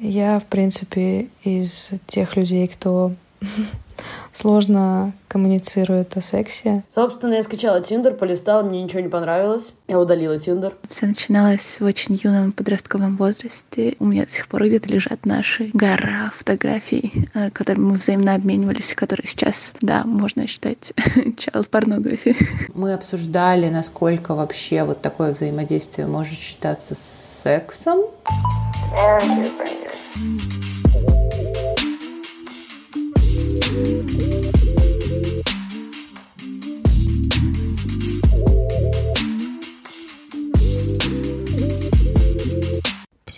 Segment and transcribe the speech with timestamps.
[0.00, 3.14] Я, в принципе, из тех людей, кто
[4.32, 6.84] сложно коммуницирует о сексе.
[6.88, 9.72] Собственно, я скачала Тиндер, полистала, мне ничего не понравилось.
[9.88, 10.74] Я удалила Тиндер.
[10.88, 13.96] Все начиналось в очень юном подростковом возрасте.
[13.98, 18.94] У меня до сих пор где-то лежат наши гора фотографий, э, которыми мы взаимно обменивались,
[18.94, 22.36] которые сейчас, да, можно считать child pornography.
[22.72, 28.02] Мы обсуждали, насколько вообще вот такое взаимодействие может считаться сексом.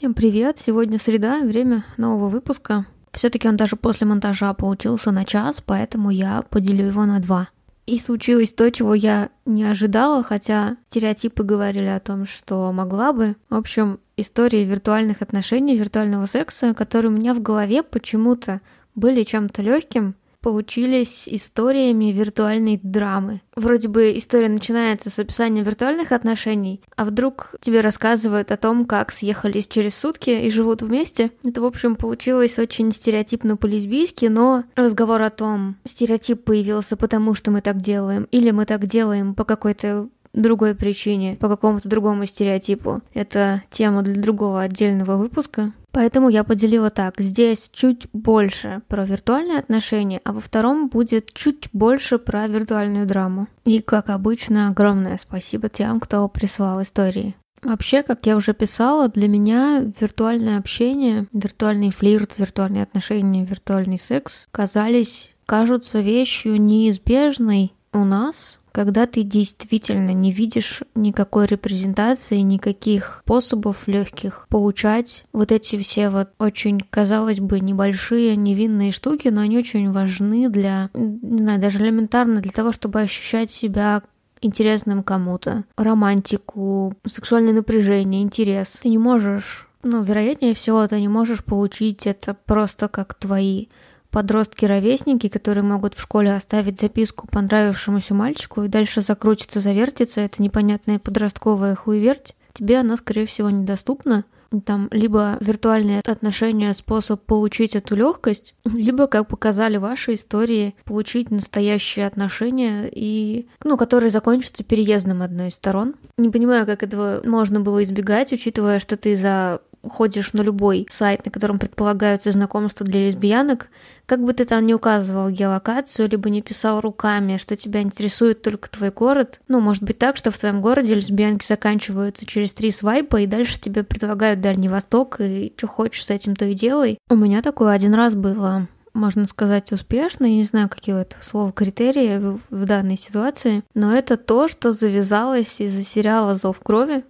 [0.01, 0.59] Всем привет!
[0.59, 2.87] Сегодня среда, время нового выпуска.
[3.13, 7.51] Все-таки он даже после монтажа получился на час, поэтому я поделю его на два.
[7.85, 13.37] И случилось то, чего я не ожидала, хотя стереотипы говорили о том, что могла бы.
[13.51, 18.63] В общем, истории виртуальных отношений, виртуального секса, которые у меня в голове почему-то
[18.95, 23.43] были чем-то легким, получились историями виртуальной драмы.
[23.57, 29.13] Вроде бы история начинается с описания виртуальных отношений, а вдруг тебе рассказывают о том, как
[29.13, 31.31] съехались через сутки и живут вместе.
[31.45, 37.51] Это, в общем, получилось очень стереотипно по-лесбийски, но разговор о том, стереотип появился потому, что
[37.51, 43.03] мы так делаем, или мы так делаем по какой-то другой причине, по какому-то другому стереотипу.
[43.15, 45.73] Это тема для другого отдельного выпуска.
[45.93, 47.15] Поэтому я поделила так.
[47.19, 53.49] Здесь чуть больше про виртуальные отношения, а во втором будет чуть больше про виртуальную драму.
[53.65, 57.35] И, как обычно, огромное спасибо тем, кто присылал истории.
[57.63, 64.49] Вообще, как я уже писала, для меня виртуальное общение, виртуальный флирт, виртуальные отношения, виртуальный секс
[64.51, 73.87] казались, кажутся вещью неизбежной у нас, когда ты действительно не видишь никакой репрезентации, никаких способов
[73.87, 79.91] легких получать вот эти все вот очень, казалось бы, небольшие невинные штуки, но они очень
[79.93, 84.03] важны для, не знаю, даже элементарно для того, чтобы ощущать себя
[84.41, 88.79] интересным кому-то, романтику, сексуальное напряжение, интерес.
[88.83, 93.67] Ты не можешь, ну, вероятнее всего, ты не можешь получить это просто как твои
[94.11, 100.99] подростки-ровесники, которые могут в школе оставить записку понравившемуся мальчику и дальше закрутится, завертится, это непонятная
[100.99, 104.25] подростковая хуеверть, тебе она, скорее всего, недоступна.
[104.65, 112.05] Там либо виртуальные отношения способ получить эту легкость, либо, как показали ваши истории, получить настоящие
[112.07, 115.95] отношения, и, ну, которые закончатся переездом одной из сторон.
[116.17, 121.25] Не понимаю, как этого можно было избегать, учитывая, что ты за ходишь на любой сайт,
[121.25, 123.69] на котором предполагаются знакомства для лесбиянок,
[124.07, 128.69] как бы ты там не указывал геолокацию, либо не писал руками, что тебя интересует только
[128.69, 133.21] твой город, ну, может быть так, что в твоем городе лесбиянки заканчиваются через три свайпа,
[133.21, 136.99] и дальше тебе предлагают Дальний Восток, и что хочешь с этим, то и делай.
[137.09, 140.25] У меня такое один раз было можно сказать, успешно.
[140.25, 144.73] Я не знаю, какие это слово критерии в, в данной ситуации, но это то, что
[144.73, 147.05] завязалось из-за сериала «Зов крови».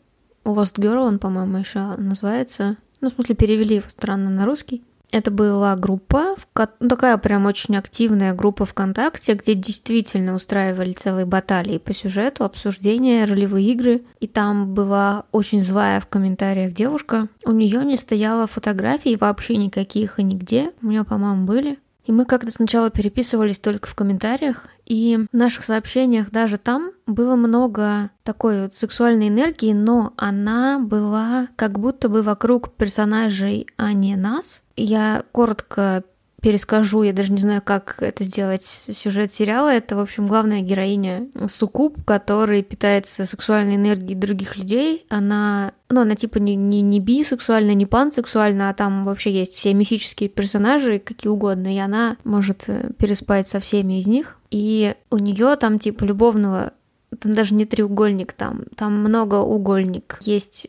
[0.44, 2.76] Lost Girl, он, по-моему, еще называется.
[3.00, 4.82] Ну, в смысле, перевели его странно на русский.
[5.12, 6.36] Это была группа,
[6.78, 13.24] ну, такая прям очень активная группа ВКонтакте, где действительно устраивали целые баталии по сюжету, обсуждения,
[13.24, 14.02] ролевые игры.
[14.20, 17.26] И там была очень злая в комментариях девушка.
[17.44, 20.72] У нее не стояло фотографий вообще никаких и нигде.
[20.80, 21.78] У нее, по-моему, были.
[22.04, 27.36] И мы как-то сначала переписывались только в комментариях, и в наших сообщениях даже там было
[27.36, 34.16] много такой вот сексуальной энергии, но она была как будто бы вокруг персонажей, а не
[34.16, 34.62] нас.
[34.76, 36.04] Я коротко
[36.40, 39.68] перескажу, я даже не знаю, как это сделать, сюжет сериала.
[39.68, 45.04] Это, в общем, главная героиня Сукуб, который питается сексуальной энергией других людей.
[45.08, 49.74] Она, ну, она типа не, не, не бисексуальная, не пансексуальная, а там вообще есть все
[49.74, 54.38] мифические персонажи, какие угодно, и она может э, переспать со всеми из них.
[54.50, 56.72] И у нее там типа любовного
[57.18, 60.18] там даже не треугольник, там, там многоугольник.
[60.22, 60.68] Есть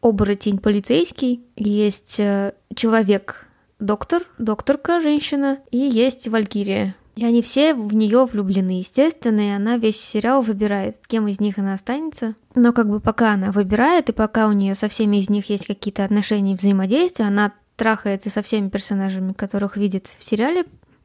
[0.00, 3.43] оборотень полицейский, есть э, человек
[3.84, 6.94] доктор, докторка женщина, и есть Валькирия.
[7.16, 11.58] И они все в нее влюблены, естественно, и она весь сериал выбирает, кем из них
[11.58, 12.34] она останется.
[12.56, 15.66] Но как бы пока она выбирает, и пока у нее со всеми из них есть
[15.66, 20.64] какие-то отношения и взаимодействия, она трахается со всеми персонажами, которых видит в сериале,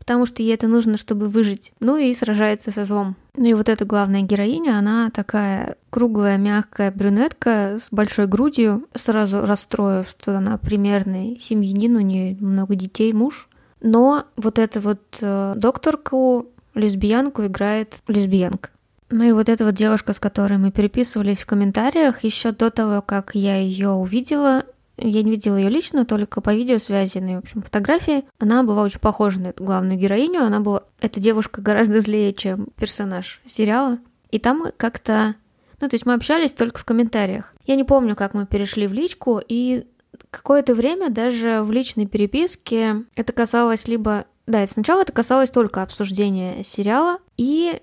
[0.09, 1.71] потому что ей это нужно, чтобы выжить.
[1.79, 3.15] Ну и сражается со злом.
[3.37, 8.87] Ну и вот эта главная героиня, она такая круглая, мягкая брюнетка с большой грудью.
[8.95, 13.47] Сразу расстроив, что она примерный семьянин, у нее много детей, муж.
[13.81, 18.71] Но вот эту вот э, докторку, лесбиянку играет лесбиянка.
[19.11, 23.03] Ну и вот эта вот девушка, с которой мы переписывались в комментариях, еще до того,
[23.03, 24.65] как я ее увидела,
[25.01, 28.25] я не видела ее лично, только по видеосвязи, ну и, в общем, фотографии.
[28.39, 30.43] Она была очень похожа на эту главную героиню.
[30.43, 30.83] Она была...
[30.99, 33.99] Эта девушка гораздо злее, чем персонаж сериала.
[34.31, 35.35] И там как-то...
[35.81, 37.53] Ну, то есть мы общались только в комментариях.
[37.65, 39.85] Я не помню, как мы перешли в личку, и
[40.29, 44.25] какое-то время даже в личной переписке это касалось либо...
[44.47, 47.81] Да, это сначала это касалось только обсуждения сериала, и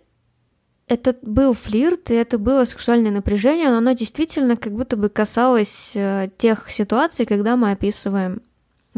[0.88, 5.92] это был флирт, и это было сексуальное напряжение, но оно действительно как будто бы касалось
[5.94, 8.42] э, тех ситуаций, когда мы описываем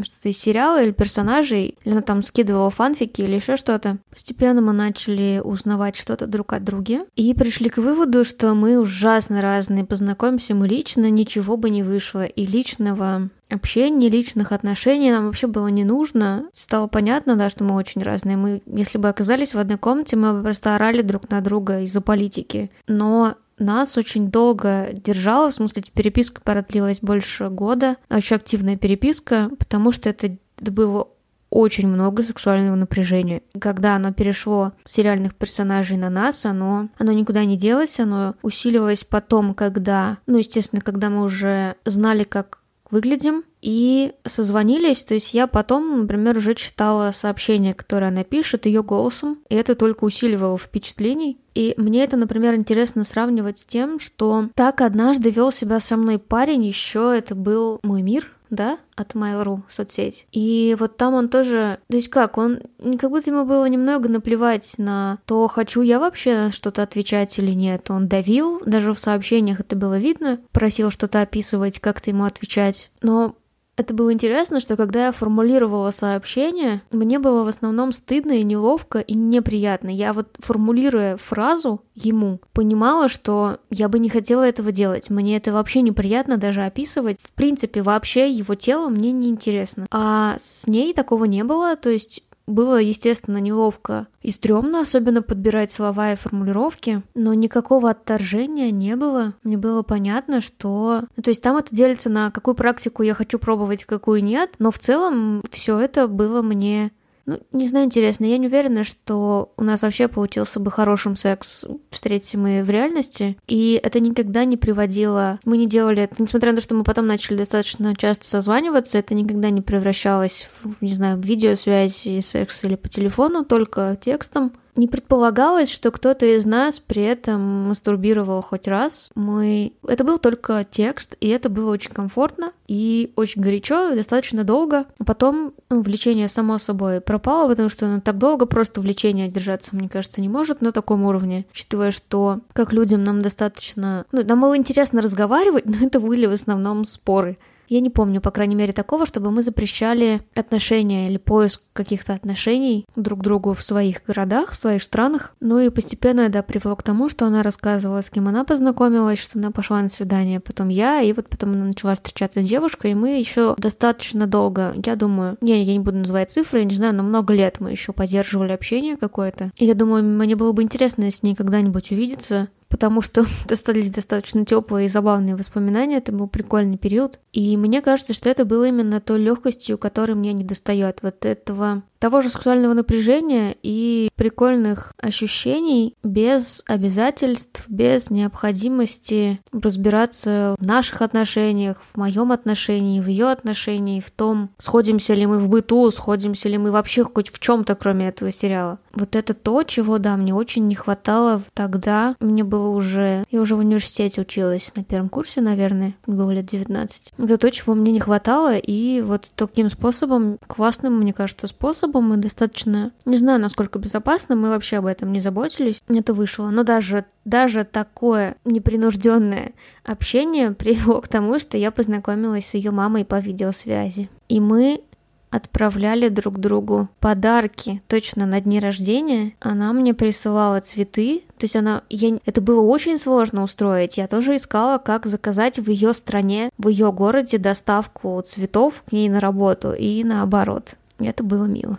[0.05, 3.99] что-то из сериала или персонажей, или она там скидывала фанфики или еще что-то.
[4.11, 9.43] Постепенно мы начали узнавать что-то друг от друга и пришли к выводу, что мы ужасно
[9.43, 9.85] разные.
[9.85, 12.25] Познакомимся мы лично, ничего бы не вышло.
[12.25, 16.49] И личного общения, личных отношений нам вообще было не нужно.
[16.55, 18.37] Стало понятно, да, что мы очень разные.
[18.37, 22.01] Мы, если бы оказались в одной комнате, мы бы просто орали друг на друга из-за
[22.01, 22.71] политики.
[22.87, 29.93] Но нас очень долго держала, в смысле, переписка продлилась больше года, очень активная переписка, потому
[29.93, 31.09] что это, это было
[31.51, 33.43] очень много сексуального напряжения.
[33.59, 39.05] Когда оно перешло с сериальных персонажей на нас, оно, оно никуда не делось, оно усиливалось
[39.05, 45.05] потом, когда, ну, естественно, когда мы уже знали, как выглядим, и созвонились.
[45.05, 49.75] То есть я потом, например, уже читала сообщение, которое она пишет ее голосом, и это
[49.75, 51.39] только усиливало впечатлений.
[51.55, 56.19] И мне это, например, интересно сравнивать с тем, что так однажды вел себя со мной
[56.19, 60.27] парень, еще это был мой мир, да, от Mail.ru соцсеть.
[60.33, 62.61] И вот там он тоже, то есть как, он,
[62.99, 67.91] как будто ему было немного наплевать на то, хочу я вообще что-то отвечать или нет.
[67.91, 72.91] Он давил, даже в сообщениях это было видно, просил что-то описывать, как-то ему отвечать.
[73.03, 73.37] Но
[73.79, 78.99] это было интересно, что когда я формулировала сообщение, мне было в основном стыдно и неловко
[78.99, 79.89] и неприятно.
[79.89, 85.11] Я вот формулируя фразу ему, понимала, что я бы не хотела этого делать.
[85.11, 87.19] Мне это вообще неприятно даже описывать.
[87.23, 89.87] В принципе, вообще его тело мне не интересно.
[89.93, 95.71] А с ней такого не было, то есть было, естественно, неловко и стрёмно, особенно подбирать
[95.71, 99.35] слова и формулировки, но никакого отторжения не было.
[99.45, 101.03] Мне было понятно, что...
[101.17, 104.71] Ну, то есть там это делится на какую практику я хочу пробовать, какую нет, но
[104.71, 106.93] в целом все это было мне
[107.29, 111.67] ну, не знаю, интересно, я не уверена, что у нас вообще получился бы хорошим секс,
[111.91, 116.57] встретимся мы в реальности, и это никогда не приводило, мы не делали это, несмотря на
[116.57, 121.19] то, что мы потом начали достаточно часто созваниваться, это никогда не превращалось в, не знаю,
[121.19, 127.69] видеосвязь, секс или по телефону, только текстом не предполагалось, что кто-то из нас при этом
[127.69, 129.11] мастурбировал хоть раз.
[129.15, 129.73] Мы...
[129.87, 134.87] Это был только текст, и это было очень комфортно и очень горячо, и достаточно долго.
[135.05, 139.89] Потом ну, влечение само собой пропало, потому что ну, так долго просто влечение держаться, мне
[139.89, 144.07] кажется, не может на таком уровне, учитывая, что как людям нам достаточно...
[144.13, 147.37] Ну, нам было интересно разговаривать, но это были в основном споры.
[147.69, 152.87] Я не помню, по крайней мере, такого, чтобы мы запрещали отношения или поиск каких-то отношений
[152.97, 155.35] друг к другу в своих городах, в своих странах.
[155.41, 159.39] Ну и постепенно это привело к тому, что она рассказывала, с кем она познакомилась, что
[159.39, 162.95] она пошла на свидание, потом я, и вот потом она начала встречаться с девушкой, и
[162.95, 166.95] мы еще достаточно долго, я думаю, не, я не буду называть цифры, я не знаю,
[166.95, 169.51] но много лет мы еще поддерживали общение какое-то.
[169.57, 174.45] И я думаю, мне было бы интересно с ней когда-нибудь увидеться, потому что остались достаточно
[174.45, 175.97] теплые и забавные воспоминания.
[175.97, 177.19] Это был прикольный период.
[177.33, 181.01] И мне кажется, что это было именно той легкостью, которой мне не достает.
[181.03, 190.67] Вот этого того же сексуального напряжения и прикольных ощущений без обязательств, без необходимости разбираться в
[190.67, 195.91] наших отношениях, в моем отношении, в ее отношении, в том, сходимся ли мы в быту,
[195.91, 198.79] сходимся ли мы вообще хоть в чем-то, кроме этого сериала.
[198.95, 202.17] Вот это то, чего, да, мне очень не хватало тогда.
[202.21, 203.25] Мне было уже...
[203.31, 205.95] Я уже в университете училась на первом курсе, наверное.
[206.07, 207.13] Было лет 19.
[207.19, 208.57] Это то, чего мне не хватало.
[208.57, 212.93] И вот таким способом, классным, мне кажется, способом, мы достаточно...
[213.05, 215.83] Не знаю, насколько безопасно, мы вообще об этом не заботились.
[215.89, 216.51] Это вышло.
[216.51, 219.53] Но даже, даже такое непринужденное
[219.85, 224.09] общение привело к тому, что я познакомилась с ее мамой по видеосвязи.
[224.29, 224.83] И мы
[225.31, 229.35] отправляли друг другу подарки точно на дни рождения.
[229.41, 233.99] Она мне присылала цветы, то есть она, я, это было очень сложно устроить.
[233.99, 239.09] Я тоже искала, как заказать в ее стране, в ее городе доставку цветов к ней
[239.09, 240.77] на работу и наоборот.
[240.99, 241.79] Это было мило.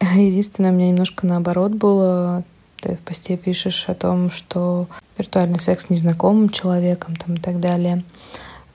[0.00, 2.44] Единственное, у меня немножко наоборот было.
[2.80, 7.60] Ты в посте пишешь о том, что виртуальный секс с незнакомым человеком там, и так
[7.60, 8.04] далее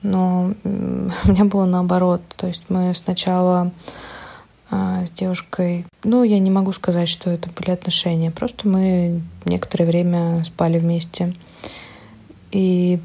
[0.02, 2.22] но у меня было наоборот.
[2.36, 3.72] То есть мы сначала
[4.70, 9.84] а, с девушкой, ну, я не могу сказать, что это были отношения, просто мы некоторое
[9.84, 11.34] время спали вместе.
[12.50, 13.00] И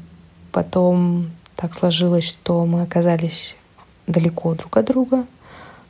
[0.52, 3.56] потом так сложилось, что мы оказались
[4.06, 5.26] далеко друг от друга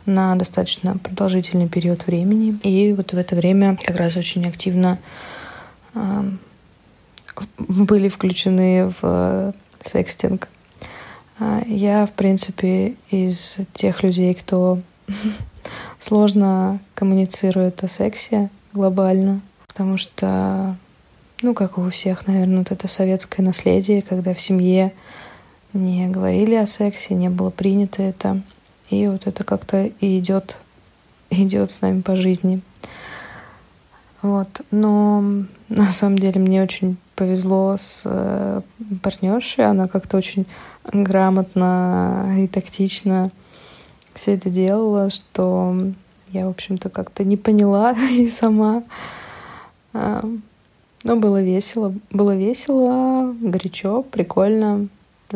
[0.07, 2.59] на достаточно продолжительный период времени.
[2.63, 4.99] И вот в это время как раз очень активно
[5.95, 6.23] э,
[7.59, 9.55] были включены в
[9.85, 10.49] секстинг.
[11.39, 14.81] А, я, в принципе, из тех людей, кто
[16.01, 20.77] сложно коммуницирует о сексе глобально, потому что,
[21.43, 24.93] ну, как у всех, наверное, вот это советское наследие, когда в семье
[25.75, 28.41] не говорили о сексе, не было принято это.
[28.91, 30.57] И вот это как-то и идет,
[31.31, 32.63] идет с нами по жизни.
[34.23, 34.63] Вот.
[34.71, 35.23] Но
[35.69, 38.63] на самом деле мне очень повезло с э,
[39.03, 39.67] партнершей.
[39.67, 40.47] Она как-то очень
[40.85, 43.31] грамотно и тактично
[44.15, 45.77] все это делала, что
[46.31, 48.85] я, в общем-то, как-то не поняла и сама.
[49.93, 50.25] А,
[51.03, 51.95] но было весело.
[52.11, 54.89] Было весело, горячо, прикольно,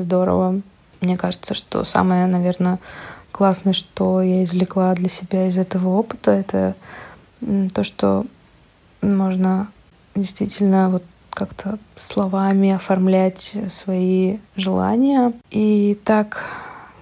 [0.02, 0.60] здорово.
[1.00, 2.78] Мне кажется, что самое, наверное,
[3.32, 6.74] классное, что я извлекла для себя из этого опыта, это
[7.72, 8.26] то, что
[9.00, 9.68] можно
[10.14, 15.32] действительно вот как-то словами оформлять свои желания.
[15.50, 16.44] И так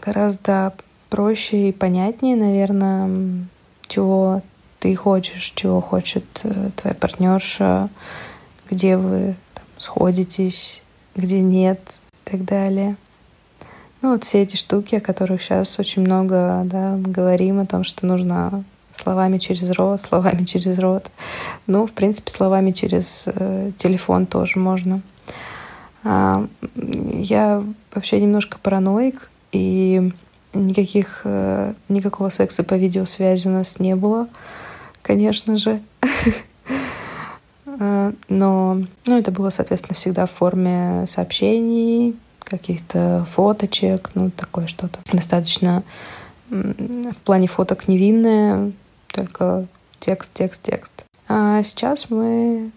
[0.04, 0.74] гораздо
[1.08, 3.46] проще и понятнее, наверное,
[3.88, 4.42] чего
[4.78, 7.88] ты хочешь, чего хочет э, твоя партнерша,
[8.68, 10.82] где вы там, сходитесь,
[11.14, 11.80] где нет
[12.30, 12.96] так далее.
[14.02, 18.06] Ну вот все эти штуки, о которых сейчас очень много да, говорим, о том, что
[18.06, 21.10] нужно словами через рот, словами через рот.
[21.66, 25.00] Ну, в принципе, словами через э, телефон тоже можно.
[26.04, 27.62] А, я
[27.94, 30.12] вообще немножко параноик, и
[30.52, 34.28] никаких, э, никакого секса по видеосвязи у нас не было,
[35.02, 35.80] конечно же.
[37.78, 45.00] А, но ну, это было, соответственно, всегда в форме сообщений, каких-то фоточек, ну, такое что-то.
[45.12, 45.82] Достаточно
[46.48, 48.72] в плане фоток невинное,
[49.08, 49.66] только
[49.98, 51.04] текст, текст, текст.
[51.28, 52.70] А сейчас мы,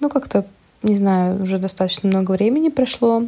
[0.00, 0.44] ну, как-то,
[0.82, 3.24] не знаю, уже достаточно много времени прошло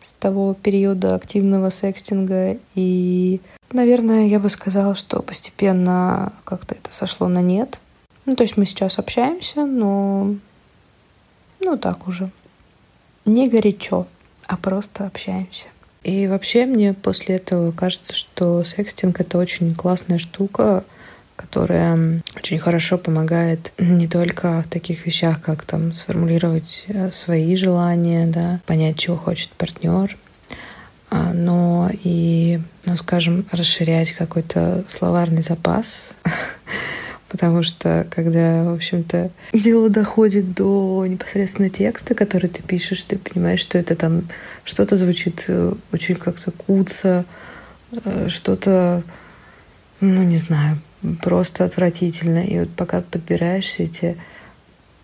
[0.00, 3.40] с того периода активного секстинга, и,
[3.70, 7.80] наверное, я бы сказала, что постепенно как-то это сошло на нет.
[8.26, 10.34] Ну, то есть мы сейчас общаемся, но,
[11.64, 12.30] ну, так уже.
[13.24, 14.06] Не горячо,
[14.46, 15.68] а просто общаемся.
[16.02, 20.84] И вообще мне после этого кажется, что секстинг— это очень классная штука,
[21.36, 28.26] которая очень хорошо помогает не только в таких вещах, как там сформулировать э, свои желания,
[28.26, 30.16] да, понять, чего хочет партнер,
[31.10, 36.14] а, но и, ну, скажем, расширять какой-то словарный запас,
[37.32, 43.60] потому что когда, в общем-то, дело доходит до непосредственно текста, который ты пишешь, ты понимаешь,
[43.60, 44.28] что это там
[44.64, 47.24] что-то звучит э, очень как-то куца,
[48.04, 49.02] э, что-то,
[50.00, 50.78] ну, не знаю,
[51.22, 52.44] просто отвратительно.
[52.44, 54.18] И вот пока подбираешь все эти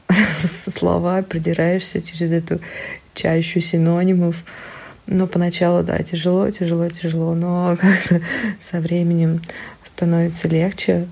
[0.77, 2.61] слова, продираешься через эту
[3.15, 4.37] чащу синонимов,
[5.07, 7.79] но поначалу, да, тяжело, тяжело, тяжело, но
[8.61, 9.41] со временем
[9.87, 11.09] становится легче.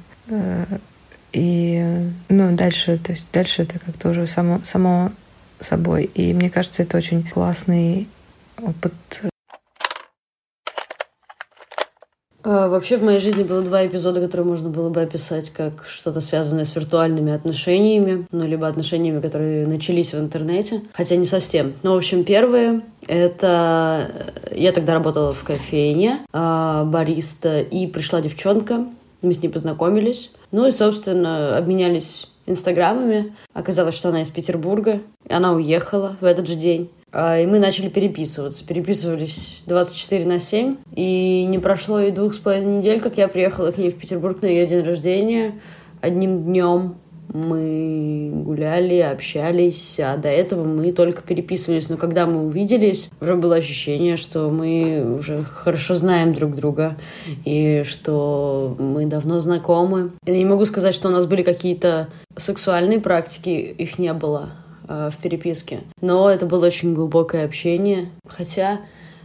[1.36, 1.84] И,
[2.30, 5.12] ну, дальше, то есть дальше это как-то уже само, само
[5.60, 6.04] собой.
[6.14, 8.08] И мне кажется, это очень классный
[8.56, 8.94] опыт
[12.48, 16.20] А, вообще в моей жизни было два эпизода, которые можно было бы описать как что-то
[16.20, 21.72] связанное с виртуальными отношениями, ну, либо отношениями, которые начались в интернете, хотя не совсем.
[21.82, 24.12] Но, в общем, первые— это...
[24.48, 28.86] Э, я тогда работала в кофейне, э, бариста, и пришла девчонка,
[29.26, 30.30] мы с ней познакомились.
[30.52, 33.34] Ну и, собственно, обменялись инстаграмами.
[33.52, 35.00] Оказалось, что она из Петербурга.
[35.28, 36.90] Она уехала в этот же день.
[37.12, 38.66] А, и мы начали переписываться.
[38.66, 40.76] Переписывались 24 на 7.
[40.94, 44.42] И не прошло и двух с половиной недель, как я приехала к ней в Петербург
[44.42, 45.60] на ее день рождения.
[46.00, 46.96] Одним днем
[47.32, 51.88] мы гуляли, общались, а до этого мы только переписывались.
[51.88, 56.96] Но когда мы увиделись, уже было ощущение, что мы уже хорошо знаем друг друга
[57.44, 60.12] и что мы давно знакомы.
[60.24, 64.50] Я не могу сказать, что у нас были какие-то сексуальные практики, их не было.
[64.88, 65.80] Э, в переписке.
[66.00, 68.10] Но это было очень глубокое общение.
[68.28, 68.80] Хотя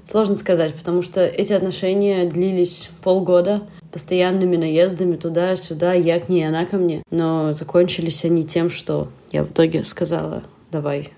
[0.10, 6.65] сложно сказать, потому что эти отношения длились полгода постоянными наездами туда-сюда, я к ней, она
[6.65, 7.03] ко мне.
[7.12, 11.10] Но закончились они тем, что я в итоге сказала, давай,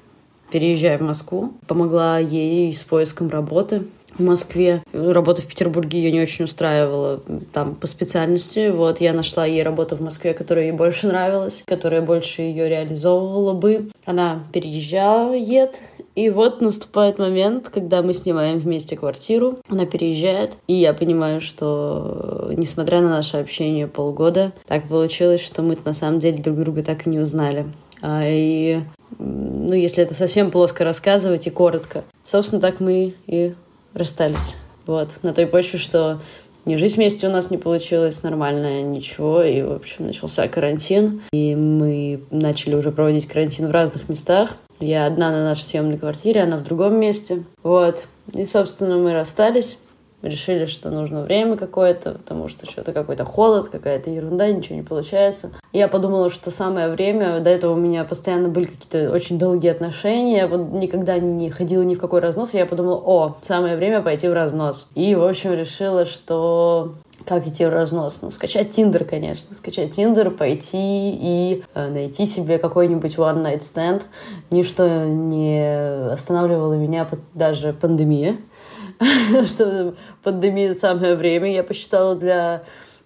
[0.51, 1.53] переезжай в Москву.
[1.67, 3.83] Помогла ей с поиском работы
[4.17, 4.83] в Москве.
[4.93, 8.69] Работа в Петербурге ее не очень устраивала там по специальности.
[8.69, 13.53] Вот я нашла ей работу в Москве, которая ей больше нравилась, которая больше ее реализовывала
[13.53, 13.89] бы.
[14.05, 15.79] Она переезжает,
[16.15, 22.49] И вот наступает момент, когда мы снимаем вместе квартиру, она переезжает, и я понимаю, что
[22.55, 27.07] несмотря на наше общение полгода, так получилось, что мы на самом деле друг друга так
[27.07, 27.65] и не узнали.
[28.01, 28.81] А, и,
[29.17, 33.53] ну, если это совсем плоско рассказывать и коротко, собственно, так мы и
[33.93, 34.55] расстались.
[34.85, 36.19] Вот, на той почве, что
[36.65, 39.43] не жить вместе у нас не получилось нормально, ничего.
[39.43, 41.21] И, в общем, начался карантин.
[41.33, 44.57] И мы начали уже проводить карантин в разных местах.
[44.83, 47.43] Я одна на нашей съемной квартире, она в другом месте.
[47.63, 48.05] Вот.
[48.33, 49.77] И, собственно, мы расстались.
[50.21, 55.51] Решили, что нужно время какое-то, потому что что-то какой-то холод, какая-то ерунда, ничего не получается.
[55.73, 60.37] Я подумала, что самое время, до этого у меня постоянно были какие-то очень долгие отношения,
[60.37, 64.01] я вот никогда не ходила ни в какой разнос, и я подумала, о, самое время
[64.01, 64.87] пойти в разнос.
[64.95, 66.93] И, в общем, решила, что
[67.25, 68.19] как идти в разнос?
[68.21, 69.55] Ну, скачать Тиндер, конечно.
[69.55, 74.03] Скачать Тиндер, пойти и э, найти себе какой-нибудь one night stand.
[74.49, 78.37] Ничто не останавливало меня даже пандемия.
[79.45, 82.63] что пандемия самое время, я посчитала для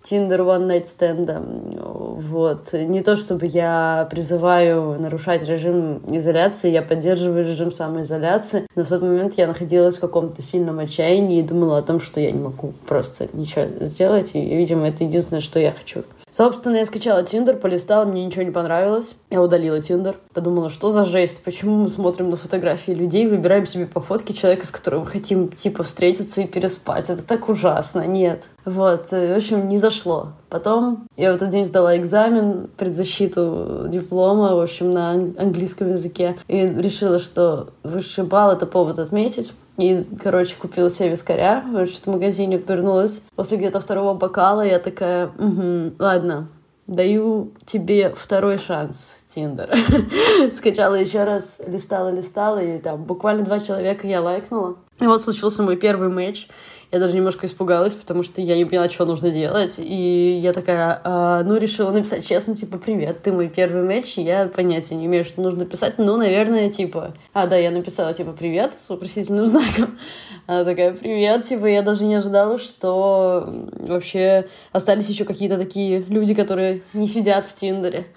[0.10, 2.22] Tinder One Night Stand.
[2.22, 2.74] Вот.
[2.74, 9.02] Не то, чтобы я призываю нарушать режим изоляции, я поддерживаю режим самоизоляции, но в тот
[9.02, 12.74] момент я находилась в каком-то сильном отчаянии и думала о том, что я не могу
[12.88, 16.04] просто ничего сделать, и, видимо, это единственное, что я хочу.
[16.38, 19.16] Собственно, я скачала Тиндер, полистала, мне ничего не понравилось.
[19.32, 20.18] Я удалила Тиндер.
[20.36, 21.42] Подумала, что за жесть?
[21.42, 25.48] Почему мы смотрим на фотографии людей, выбираем себе по фотке человека, с которым мы хотим,
[25.50, 27.10] типа, встретиться и переспать?
[27.10, 28.06] Это так ужасно.
[28.06, 28.50] Нет.
[28.66, 29.10] Вот.
[29.10, 30.34] В общем, не зашло.
[30.50, 36.38] Потом я в этот день сдала экзамен, предзащиту диплома, в общем, на английском языке.
[36.48, 39.54] И решила, что высший балл— это повод отметить.
[39.78, 43.22] И, короче, купила себе вискаря, значит, в магазине вернулась.
[43.36, 46.50] После где-то второго бокала я такая, угу, ладно,
[46.88, 49.70] даю тебе второй шанс, Тиндер.
[50.56, 54.78] Скачала еще раз, листала, листала, и там буквально два человека я лайкнула.
[55.00, 56.48] И вот случился мой первый матч.
[56.92, 59.76] Я даже немножко испугалась, потому что я не поняла, что нужно делать.
[59.78, 64.48] И я такая, а, ну, решила написать честно, типа, привет, ты мой первый матч, я
[64.48, 65.96] понятия не имею, что нужно писать.
[65.98, 67.14] Ну, наверное, типа...
[67.34, 70.00] А, да, я написала, типа, привет с вопросительным знаком.
[70.46, 76.34] Она такая, привет, типа, я даже не ожидала, что вообще остались еще какие-то такие люди,
[76.34, 78.08] которые не сидят в Тиндере.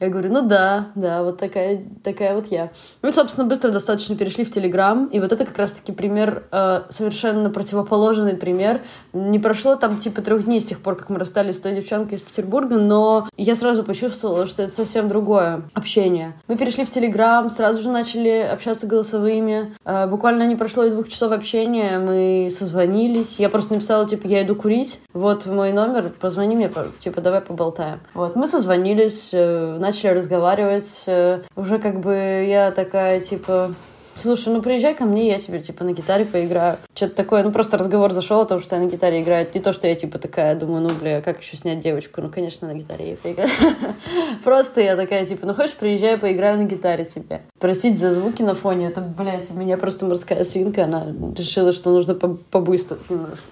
[0.00, 2.70] Я говорю, ну да, да, вот такая, такая вот я.
[3.02, 7.50] Мы, собственно, быстро достаточно перешли в Телеграм, и вот это как раз-таки пример, э, совершенно
[7.50, 8.80] противоположный пример.
[9.12, 12.16] Не прошло там типа трех дней с тех пор, как мы расстались с той девчонкой
[12.16, 16.32] из Петербурга, но я сразу почувствовала, что это совсем другое общение.
[16.48, 19.76] Мы перешли в Телеграм, сразу же начали общаться голосовыми.
[19.84, 23.38] Э, буквально не прошло и двух часов общения, мы созвонились.
[23.38, 28.00] Я просто написала, типа, я иду курить, вот мой номер, позвони мне, типа, давай поболтаем.
[28.14, 31.02] Вот, мы созвонились, э, начали разговаривать.
[31.06, 33.74] Э, уже как бы я такая, типа,
[34.14, 36.76] слушай, ну приезжай ко мне, я тебе, типа, на гитаре поиграю.
[36.94, 39.48] Что-то такое, ну просто разговор зашел о том, что я на гитаре играю.
[39.52, 42.20] Не то, что я, типа, такая, думаю, ну, бля, как еще снять девочку?
[42.20, 43.50] Ну, конечно, на гитаре я поиграю.
[44.44, 47.40] Просто я такая, типа, ну, хочешь, приезжай, поиграю на гитаре тебе.
[47.58, 51.90] Простите за звуки на фоне, это, блядь, у меня просто морская свинка, она решила, что
[51.90, 53.42] нужно побыстрить немножко.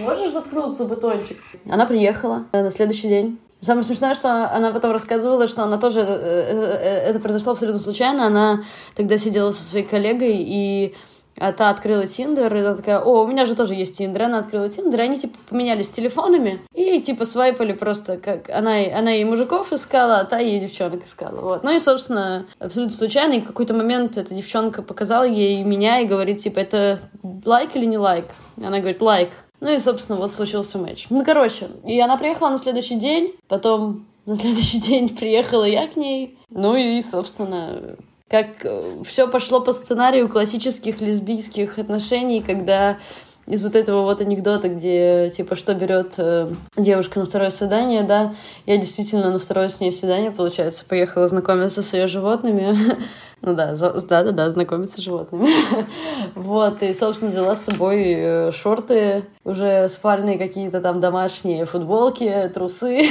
[0.00, 1.36] Можешь заткнуться, бутончик?
[1.68, 3.38] Она приехала на следующий день.
[3.64, 6.00] Самое смешное, что она потом рассказывала, что она тоже...
[6.00, 8.26] Э, э, э, это произошло абсолютно случайно.
[8.26, 8.62] Она
[8.94, 10.94] тогда сидела со своей коллегой, и
[11.36, 14.24] а та открыла Tinder, и она такая, о, у меня же тоже есть Tinder.
[14.24, 19.10] Она открыла Tinder, и они, типа, поменялись телефонами, и, типа, свайпали просто, как она, она
[19.10, 21.64] ей мужиков искала, а та ей девчонок искала, вот.
[21.64, 26.06] Ну и, собственно, абсолютно случайно, и в какой-то момент эта девчонка показала ей меня и
[26.06, 27.00] говорит, типа, это
[27.44, 28.26] лайк или не лайк?
[28.62, 29.30] Она говорит, лайк.
[29.64, 31.06] Ну и, собственно, вот случился матч.
[31.08, 35.96] Ну, короче, и она приехала на следующий день, потом на следующий день приехала я к
[35.96, 36.38] ней.
[36.50, 37.96] Ну и, собственно,
[38.28, 42.98] как э, все пошло по сценарию классических лесбийских отношений, когда
[43.46, 46.46] из вот этого вот анекдота, где, типа, что берет э,
[46.76, 48.34] девушка на второе свидание, да,
[48.66, 52.76] я действительно на второе с ней свидание, получается, поехала знакомиться с ее животными,
[53.44, 55.48] Ну да, да-да-да, знакомиться с животными.
[56.34, 63.02] вот, и, собственно, взяла с собой э, шорты, уже спальные какие-то там домашние, футболки, трусы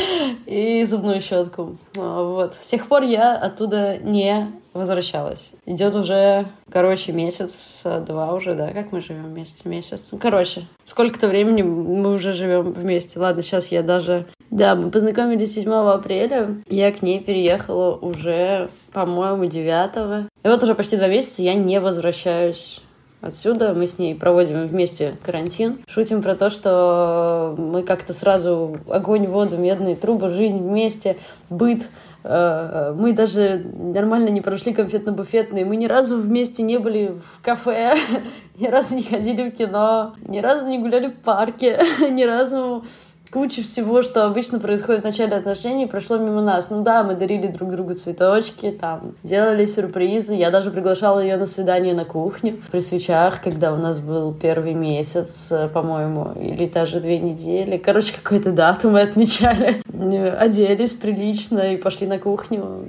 [0.46, 1.76] и зубную щетку.
[1.98, 2.54] А, вот.
[2.54, 5.50] С тех пор я оттуда не возвращалась.
[5.66, 9.68] Идет уже, короче, месяц, два уже, да, как мы живем вместе?
[9.68, 10.10] Месяц.
[10.12, 13.18] Ну, короче, сколько-то времени мы уже живем вместе.
[13.18, 14.26] Ладно, сейчас я даже...
[14.50, 16.56] Да, мы познакомились 7 апреля.
[16.68, 20.28] Я к ней переехала уже, по-моему, 9.
[20.42, 22.82] И вот уже почти два месяца я не возвращаюсь
[23.20, 23.74] отсюда.
[23.74, 25.78] Мы с ней проводим вместе карантин.
[25.86, 31.16] Шутим про то, что мы как-то сразу огонь, воду, медные трубы, жизнь вместе,
[31.48, 31.88] быт,
[32.22, 35.64] Э, мы даже нормально не прошли конфетно-буфетные.
[35.64, 37.94] Мы ни разу вместе не были в кафе,
[38.58, 42.84] ни разу не ходили в кино, ни разу не гуляли в парке, ни разу
[43.30, 46.70] куча всего, что обычно происходит в начале отношений, прошло мимо нас.
[46.70, 50.34] Ну да, мы дарили друг другу цветочки, там, делали сюрпризы.
[50.34, 54.74] Я даже приглашала ее на свидание на кухню при свечах, когда у нас был первый
[54.74, 57.76] месяц, по-моему, или даже две недели.
[57.76, 59.82] Короче, какую-то дату мы отмечали.
[60.38, 62.84] Оделись прилично и пошли на кухню,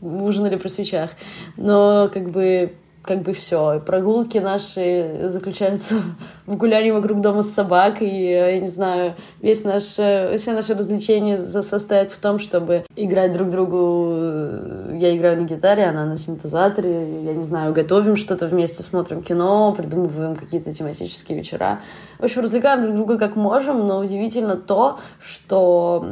[0.00, 1.10] ужинали при свечах.
[1.56, 3.80] Но как бы как бы все.
[3.84, 5.96] Прогулки наши заключаются
[6.46, 8.08] в гулянии вокруг дома с собакой.
[8.08, 13.50] И, я не знаю, весь наш, все наши развлечения состоят в том, чтобы играть друг
[13.50, 14.12] другу.
[14.98, 17.24] Я играю на гитаре, она на синтезаторе.
[17.24, 21.80] Я не знаю, готовим что-то вместе, смотрим кино, придумываем какие-то тематические вечера.
[22.18, 26.06] В общем, развлекаем друг друга как можем, но удивительно то, что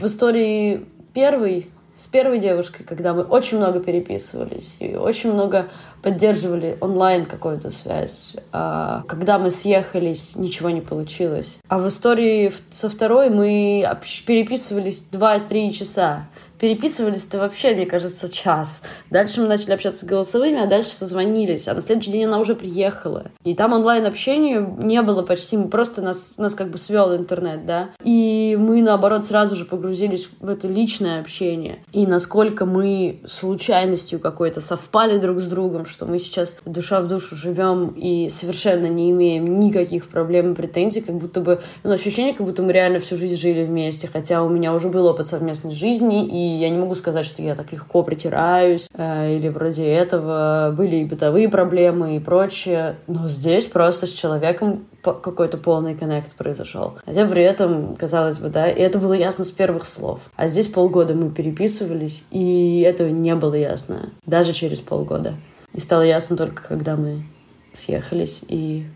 [0.00, 5.68] в истории первой с первой девушкой, когда мы очень много переписывались и очень много
[6.02, 8.32] поддерживали онлайн какую-то связь.
[8.52, 11.58] А когда мы съехались, ничего не получилось.
[11.68, 13.88] А в истории со второй мы
[14.26, 16.26] переписывались 2-3 часа
[16.58, 18.82] переписывались-то вообще, мне кажется, час.
[19.10, 21.68] Дальше мы начали общаться голосовыми, а дальше созвонились.
[21.68, 23.26] А на следующий день она уже приехала.
[23.44, 25.56] И там онлайн-общения не было почти.
[25.56, 27.90] Мы просто нас, нас как бы свел интернет, да.
[28.02, 31.78] И мы, наоборот, сразу же погрузились в это личное общение.
[31.92, 37.36] И насколько мы случайностью какой-то совпали друг с другом, что мы сейчас душа в душу
[37.36, 42.46] живем и совершенно не имеем никаких проблем и претензий, как будто бы, ну, ощущение, как
[42.46, 46.26] будто мы реально всю жизнь жили вместе, хотя у меня уже был опыт совместной жизни,
[46.26, 50.74] и я не могу сказать, что я так легко притираюсь, э, или вроде этого.
[50.76, 52.96] Были и бытовые проблемы и прочее.
[53.06, 56.94] Но здесь просто с человеком какой-то полный коннект произошел.
[57.04, 60.20] Хотя при этом, казалось бы, да, и это было ясно с первых слов.
[60.36, 64.10] А здесь полгода мы переписывались, и этого не было ясно.
[64.24, 65.34] Даже через полгода.
[65.72, 67.24] И стало ясно только, когда мы
[67.72, 68.86] съехались и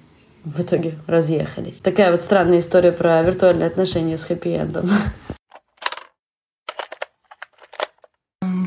[0.45, 1.79] в итоге разъехались.
[1.79, 4.89] Такая вот странная история про виртуальные отношения с хэппи-эндом.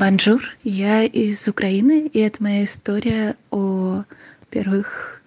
[0.02, 4.02] Bonjour, я из Украины, и это моя история о
[4.50, 5.22] первых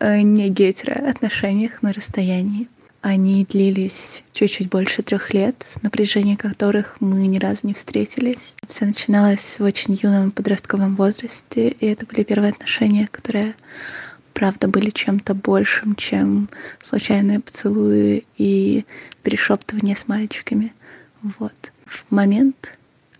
[0.00, 2.68] э, не гетеро отношениях на расстоянии.
[3.00, 8.56] Они длились чуть-чуть больше трех лет, на протяжении которых мы ни разу не встретились.
[8.66, 13.54] Все начиналось в очень юном подростковом возрасте, и это были первые отношения, которые,
[14.34, 16.48] правда, были чем-то большим, чем
[16.82, 18.84] случайные поцелуи и
[19.22, 20.72] перешептывание с мальчиками.
[21.22, 21.54] Вот.
[21.86, 22.77] В момент,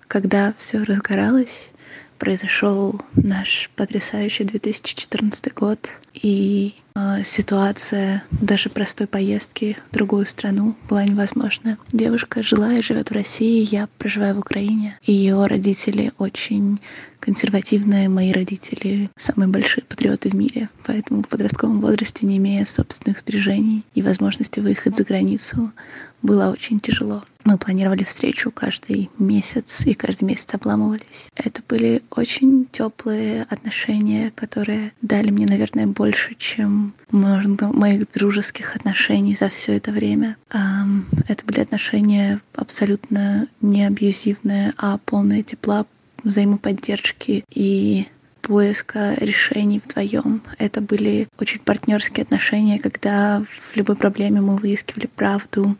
[0.08, 1.70] когда все разгоралось,
[2.18, 11.04] произошел наш потрясающий 2014 год, и э, ситуация даже простой поездки в другую страну была
[11.04, 11.78] невозможна.
[11.92, 14.98] Девушка жила и живет в России, я проживаю в Украине.
[15.04, 16.80] Ее родители очень
[17.20, 23.18] консервативные, мои родители самые большие патриоты в мире, поэтому в подростковом возрасте, не имея собственных
[23.20, 25.72] сбережений и возможности выехать за границу,
[26.22, 27.22] было очень тяжело.
[27.44, 31.30] Мы планировали встречу каждый месяц, и каждый месяц обламывались.
[31.34, 39.34] Это были очень теплые отношения, которые дали мне, наверное, больше, чем можно, моих дружеских отношений
[39.34, 40.36] за все это время.
[40.50, 45.86] Это были отношения абсолютно не абьюзивные, а полные тепла,
[46.24, 48.06] взаимоподдержки и
[48.48, 50.42] поиска решений вдвоем.
[50.56, 55.76] Это были очень партнерские отношения, когда в любой проблеме мы выискивали правду,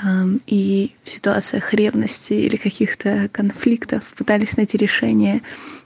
[0.00, 5.42] эм, и в ситуациях ревности или каких-то конфликтов пытались найти решение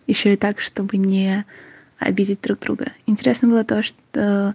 [0.07, 1.47] еще и так, чтобы не
[1.99, 2.93] обидеть друг друга.
[3.07, 4.55] Интересно было то, что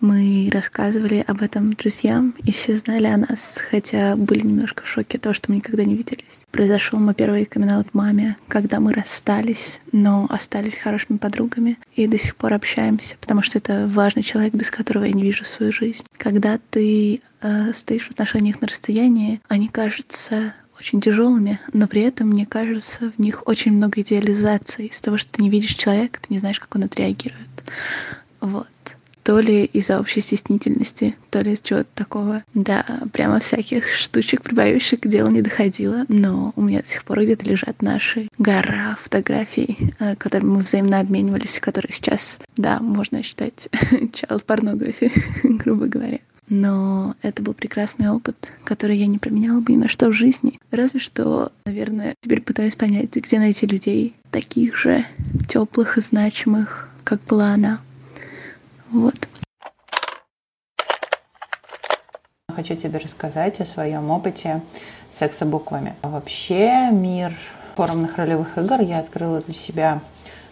[0.00, 5.18] мы рассказывали об этом друзьям, и все знали о нас, хотя были немножко в шоке
[5.18, 6.44] от того, что мы никогда не виделись.
[6.50, 12.34] Произошел мой первый камин маме, когда мы расстались, но остались хорошими подругами и до сих
[12.34, 16.04] пор общаемся, потому что это важный человек, без которого я не вижу свою жизнь.
[16.16, 22.28] Когда ты э, стоишь в отношениях на расстоянии, они кажутся очень тяжелыми, но при этом,
[22.28, 24.86] мне кажется, в них очень много идеализации.
[24.86, 27.48] Из того, что ты не видишь человека, ты не знаешь, как он отреагирует.
[28.40, 28.66] Вот
[29.30, 32.42] то ли из-за общей стеснительности, то ли из чего-то такого.
[32.52, 37.22] Да, прямо всяких штучек, прибавивших к делу не доходило, но у меня до сих пор
[37.22, 43.68] где-то лежат наши гора фотографий, э, которыми мы взаимно обменивались, которые сейчас, да, можно считать
[43.92, 45.12] child pornography,
[45.44, 46.18] грубо говоря.
[46.48, 50.58] Но это был прекрасный опыт, который я не променяла бы ни на что в жизни.
[50.72, 55.04] Разве что, наверное, теперь пытаюсь понять, где найти людей таких же
[55.46, 57.80] теплых и значимых, как была она.
[58.92, 59.14] Вот.
[62.60, 64.60] хочу тебе рассказать о своем опыте
[65.18, 65.96] секса буквами.
[66.02, 67.32] Вообще мир
[67.74, 70.02] форумных ролевых игр я открыла для себя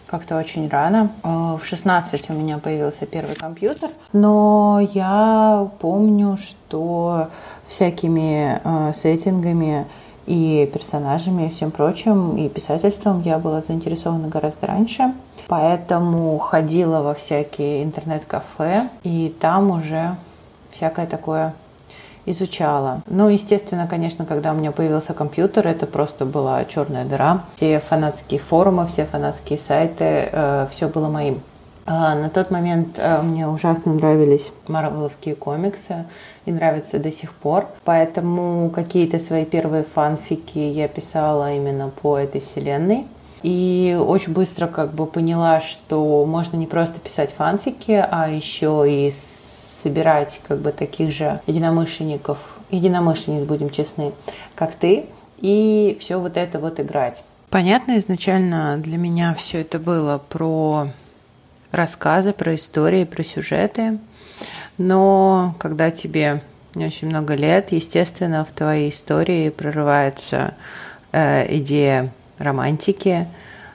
[0.07, 1.13] как-то очень рано.
[1.23, 7.27] Э, в 16 у меня появился первый компьютер, но я помню, что
[7.67, 9.85] всякими э, сеттингами
[10.25, 15.13] и персонажами и всем прочим, и писательством я была заинтересована гораздо раньше.
[15.49, 20.15] Поэтому ходила во всякие интернет-кафе, и там уже
[20.71, 21.53] всякое такое
[22.27, 23.01] изучала.
[23.07, 27.41] Ну, естественно, конечно, когда у меня появился компьютер, это просто была черная дыра.
[27.55, 31.41] Все фанатские форумы, все фанатские сайты, э, все было моим.
[31.87, 36.05] А на тот момент э, мне ужасно нравились марвеловские комиксы
[36.45, 37.65] и нравятся до сих пор.
[37.85, 43.07] Поэтому какие-то свои первые фанфики я писала именно по этой вселенной.
[43.43, 49.13] И очень быстро как бы поняла, что можно не просто писать фанфики, а еще и
[49.81, 52.37] собирать как бы таких же единомышленников,
[52.69, 54.11] единомышленниц, будем честны,
[54.55, 55.05] как ты,
[55.37, 57.23] и все вот это вот играть.
[57.49, 60.89] Понятно, изначально для меня все это было про
[61.71, 63.99] рассказы, про истории, про сюжеты,
[64.77, 66.41] но когда тебе
[66.75, 70.53] не очень много лет, естественно, в твоей истории прорывается
[71.11, 73.27] э, идея романтики,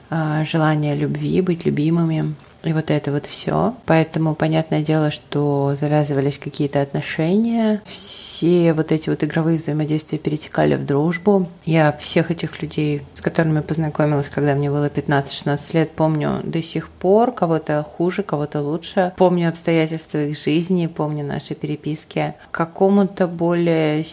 [0.09, 3.75] э, желание любви, быть любимыми, и вот это вот все.
[3.85, 7.81] Поэтому понятное дело, что завязывались какие-то отношения.
[7.85, 11.47] Все вот эти вот игровые взаимодействия перетекали в дружбу.
[11.63, 16.89] Я всех этих людей, с которыми познакомилась, когда мне было 15-16 лет, помню до сих
[16.89, 17.31] пор.
[17.31, 19.13] Кого-то хуже, кого-то лучше.
[19.15, 22.33] Помню обстоятельства их жизни, помню наши переписки.
[22.49, 24.03] Какому-то более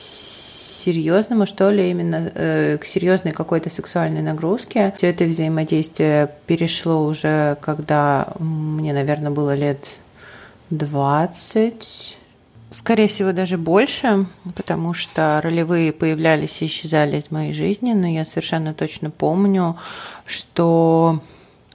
[0.83, 4.95] серьезному, что ли, именно э, к серьезной какой-то сексуальной нагрузке.
[4.97, 9.99] Все это взаимодействие перешло уже, когда мне, наверное, было лет
[10.71, 12.19] 20,
[12.73, 14.25] Скорее всего, даже больше,
[14.57, 19.77] потому что ролевые появлялись и исчезали из моей жизни, но я совершенно точно помню,
[20.25, 21.21] что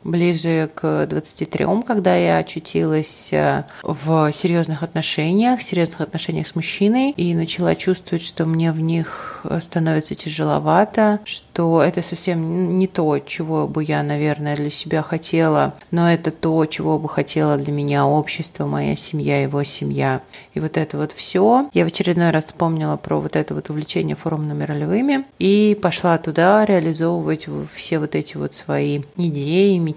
[0.08, 7.36] ближе к 23, когда я очутилась э, в серьезных отношениях, серьезных отношениях с мужчиной и
[7.36, 13.84] начала чувствовать, что мне в них становится тяжеловато, что это совсем не то, чего бы
[13.84, 18.96] я, наверное, для себя хотела, но это то, чего бы хотела для меня общество, моя
[18.96, 20.22] семья, его семья.
[20.54, 21.70] И вот это вот все.
[21.74, 26.66] Я в очередной раз вспомнила про вот это вот увлечение форумными ролевыми и пошла туда
[26.66, 29.97] реализовывать все вот эти вот свои идеи, мечты,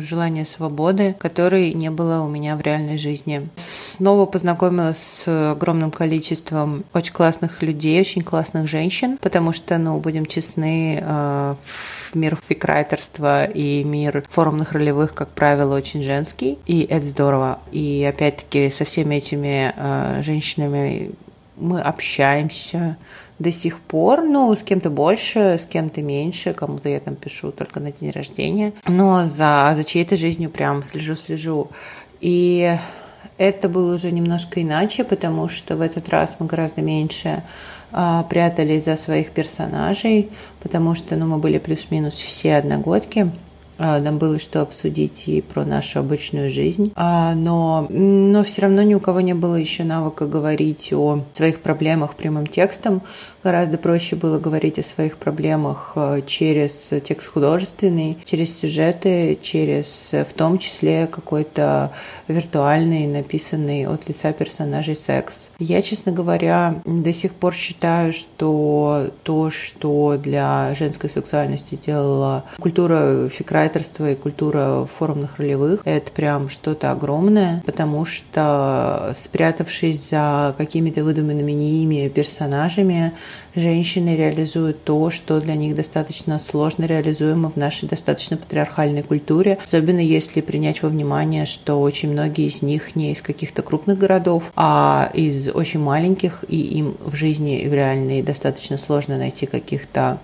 [0.00, 3.48] желание свободы, которой не было у меня в реальной жизни.
[3.56, 10.26] Снова познакомилась с огромным количеством очень классных людей, очень классных женщин, потому что, ну, будем
[10.26, 11.54] честны, э,
[12.14, 17.58] мир фикрайтерства и мир форумных ролевых, как правило, очень женский, и это здорово.
[17.72, 21.12] И опять-таки со всеми этими э, женщинами
[21.56, 22.98] мы общаемся,
[23.38, 27.80] до сих пор, ну, с кем-то больше, с кем-то меньше, кому-то я там пишу только
[27.80, 31.68] на день рождения, но за, за чьей-то жизнью прям слежу-слежу.
[32.20, 32.78] И
[33.36, 37.42] это было уже немножко иначе, потому что в этот раз мы гораздо меньше
[37.92, 40.30] а, прятались за своих персонажей,
[40.62, 43.30] потому что ну, мы были плюс-минус все одногодки.
[43.78, 46.92] А, нам было что обсудить и про нашу обычную жизнь.
[46.94, 51.60] А, но, но все равно ни у кого не было еще навыка говорить о своих
[51.60, 53.02] проблемах прямым текстом.
[53.46, 60.34] Гораздо проще было говорить о своих проблемах э, через текст художественный, через сюжеты, через в
[60.34, 61.92] том числе какой-то
[62.26, 65.50] виртуальный, написанный от лица персонажей секс.
[65.60, 73.28] Я, честно говоря, до сих пор считаю, что то, что для женской сексуальности делала культура
[73.28, 81.52] фикрайтерства и культура форумных ролевых, это прям что-то огромное, потому что спрятавшись за какими-то выдуманными
[81.52, 83.12] ими персонажами,
[83.54, 90.00] женщины реализуют то, что для них достаточно сложно реализуемо в нашей достаточно патриархальной культуре, особенно
[90.00, 95.10] если принять во внимание, что очень многие из них не из каких-то крупных городов, а
[95.14, 100.18] из очень маленьких, и им в жизни и в реальной достаточно сложно найти каких-то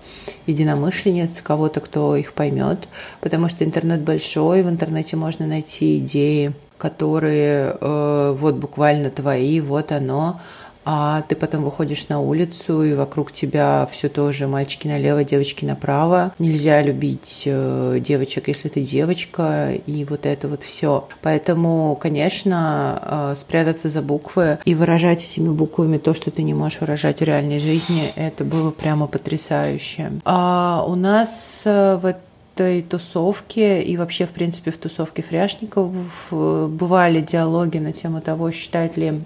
[0.47, 2.87] единомышленниц, кого-то, кто их поймет,
[3.21, 9.91] потому что интернет большой, в интернете можно найти идеи, которые э, вот буквально твои, вот
[9.93, 10.41] оно,
[10.85, 16.33] а ты потом выходишь на улицу, и вокруг тебя все тоже мальчики налево, девочки направо.
[16.39, 21.07] Нельзя любить э, девочек, если ты девочка, и вот это вот все.
[21.21, 26.81] Поэтому, конечно, э, спрятаться за буквы и выражать этими буквами то, что ты не можешь
[26.81, 30.11] выражать в реальной жизни, это было прямо потрясающе.
[30.25, 31.29] А у нас
[31.63, 35.91] э, в этой тусовке и вообще, в принципе, в тусовке фряшников
[36.29, 39.21] бывали диалоги на тему того, считает ли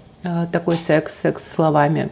[0.52, 2.10] такой секс, секс словами.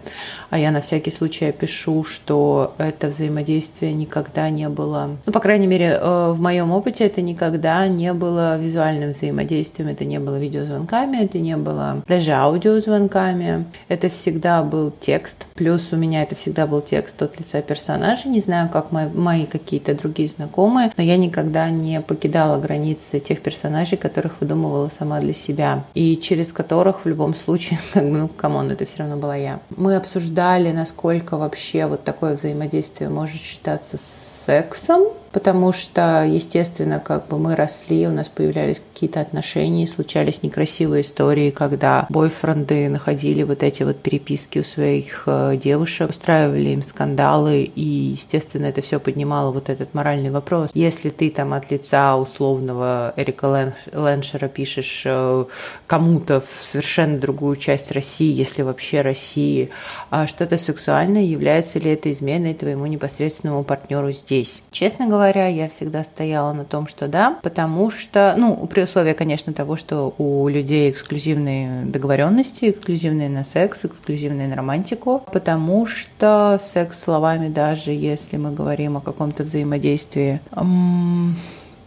[0.50, 5.66] А я на всякий случай пишу, что это взаимодействие никогда не было, ну, по крайней
[5.66, 11.24] мере, э, в моем опыте это никогда не было визуальным взаимодействием, это не было видеозвонками,
[11.24, 15.46] это не было даже аудиозвонками, это всегда был текст.
[15.54, 19.46] Плюс у меня это всегда был текст от лица персонажа, не знаю, как мои, мои
[19.46, 25.34] какие-то другие знакомые, но я никогда не покидала границы тех персонажей, которых выдумывала сама для
[25.34, 27.78] себя, и через которых в любом случае
[28.10, 29.60] бы, ну, come on, это все равно была я.
[29.70, 33.98] Мы обсуждали, насколько вообще вот такое взаимодействие может считаться
[34.46, 35.02] сексом,
[35.36, 41.50] потому что, естественно, как бы мы росли, у нас появлялись какие-то отношения, случались некрасивые истории,
[41.50, 47.82] когда бойфренды находили вот эти вот переписки у своих э, девушек, устраивали им скандалы, и,
[47.82, 50.70] естественно, это все поднимало вот этот моральный вопрос.
[50.72, 55.44] Если ты там от лица условного Эрика Леншера пишешь э,
[55.86, 59.68] кому-то в совершенно другую часть России, если вообще России,
[60.08, 64.62] а что-то сексуальное, является ли это изменой твоему непосредственному партнеру здесь?
[64.70, 69.12] Честно говоря, говоря, я всегда стояла на том, что да, потому что, ну, при условии,
[69.12, 76.60] конечно, того, что у людей эксклюзивные договоренности, эксклюзивные на секс, эксклюзивные на романтику, потому что
[76.62, 80.40] секс словами, даже если мы говорим о каком-то взаимодействии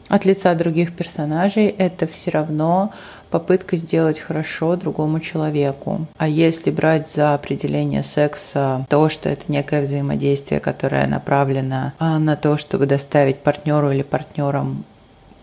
[0.09, 2.91] от лица других персонажей, это все равно
[3.29, 6.07] попытка сделать хорошо другому человеку.
[6.17, 12.35] А если брать за определение секса то, что это некое взаимодействие, которое направлено а, на
[12.35, 14.83] то, чтобы доставить партнеру или партнерам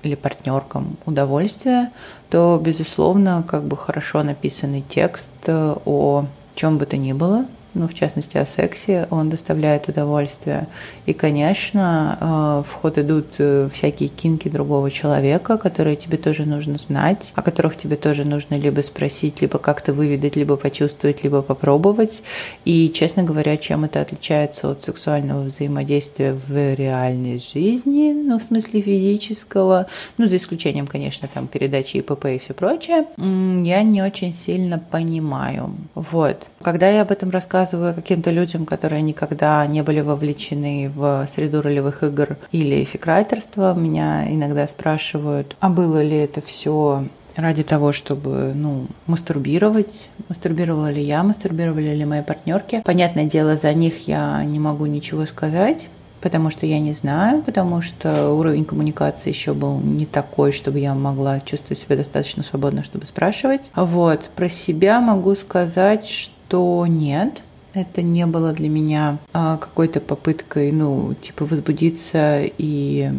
[0.02, 1.90] или партнеркам удовольствие,
[2.29, 7.46] то, безусловно, как бы хорошо написанный текст э, о чем бы то ни было,
[7.77, 10.67] ну, в частности, о сексе, он доставляет удовольствие.
[11.05, 16.79] И, конечно, э, в ход идут э, всякие кинки другого человека, которые тебе тоже нужно
[16.79, 22.23] знать, о которых тебе тоже нужно либо спросить, либо как-то выведать, либо почувствовать, либо попробовать.
[22.65, 28.81] И, честно говоря, чем это отличается от сексуального взаимодействия в реальной жизни, ну, в смысле
[28.81, 29.87] физического,
[30.17, 35.75] ну, за исключением, конечно, там, передачи ИПП и все прочее, я не очень сильно понимаю.
[35.95, 36.47] Вот.
[36.62, 41.62] Когда я об этом рассказываю, рассказываю каким-то людям, которые никогда не были вовлечены в среду
[41.62, 48.52] ролевых игр или фикрайтерства, меня иногда спрашивают, а было ли это все ради того, чтобы,
[48.55, 50.09] ну, мастурбировать.
[50.29, 52.83] Мастурбировала ли я, мастурбировали ли мои партнерки.
[52.85, 55.88] Понятное дело, за них я не могу ничего сказать,
[56.22, 60.94] потому что я не знаю, потому что уровень коммуникации еще был не такой, чтобы я
[60.94, 63.70] могла чувствовать себя достаточно свободно, чтобы спрашивать.
[63.74, 67.42] Вот, про себя могу сказать, что нет,
[67.77, 73.12] это не было для меня а, какой-то попыткой, ну, типа возбудиться и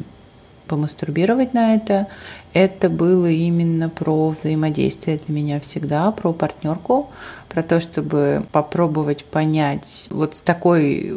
[0.68, 2.08] помастурбировать на это.
[2.54, 7.10] Это было именно про взаимодействие для меня всегда, про партнерку,
[7.50, 11.16] про то, чтобы попробовать понять вот с такой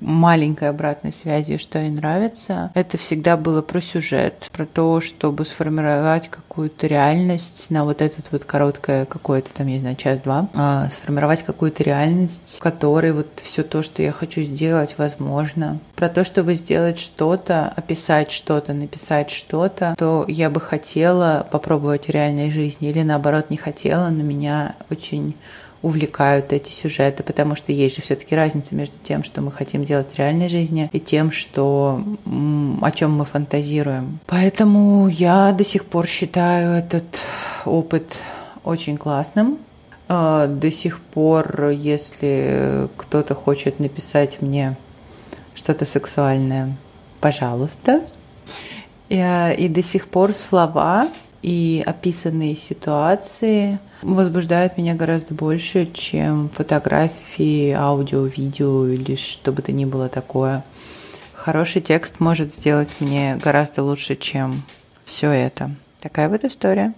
[0.00, 2.70] маленькой обратной связи, что ей нравится.
[2.74, 8.44] Это всегда было про сюжет, про то, чтобы сформировать какую-то реальность на вот этот вот
[8.44, 13.82] короткое какое-то там, не знаю, час-два, а, сформировать какую-то реальность, в которой вот все то,
[13.82, 15.78] что я хочу сделать, возможно.
[15.96, 22.10] Про то, чтобы сделать что-то, описать что-то, написать что-то, то я бы хотела попробовать в
[22.10, 25.34] реальной жизни или наоборот не хотела, но меня очень
[25.82, 30.12] увлекают эти сюжеты, потому что есть же все-таки разница между тем, что мы хотим делать
[30.12, 32.02] в реальной жизни, и тем, что
[32.82, 34.18] о чем мы фантазируем.
[34.26, 37.22] Поэтому я до сих пор считаю этот
[37.64, 38.18] опыт
[38.64, 39.58] очень классным.
[40.08, 44.76] А, до сих пор, если кто-то хочет написать мне
[45.54, 46.76] что-то сексуальное,
[47.20, 48.02] пожалуйста.
[49.08, 51.08] И, и до сих пор слова
[51.42, 59.72] и описанные ситуации возбуждают меня гораздо больше, чем фотографии, аудио, видео или что бы то
[59.72, 60.64] ни было такое.
[61.34, 64.54] Хороший текст может сделать мне гораздо лучше, чем
[65.04, 65.74] все это.
[66.00, 66.94] Такая вот история.